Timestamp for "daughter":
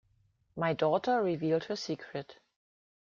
0.73-1.21